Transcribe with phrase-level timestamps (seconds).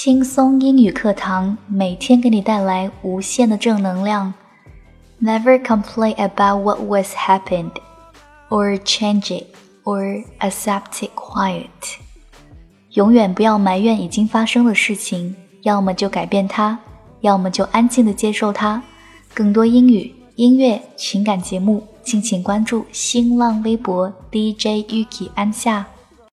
[0.00, 4.32] 轻松英语课堂，每天给你带来无限的正能量。
[5.20, 7.72] Never complain about what was happened,
[8.48, 9.46] or change it,
[9.82, 11.66] or accept it quiet.
[12.92, 16.78] 永远不要埋怨已经发生的事情，要么就改变它，
[17.22, 18.80] 要么就安静的接受它。
[19.34, 25.84] 更多英语、音乐、情感节目，敬请关注新浪微博 DJ Yuki 安夏。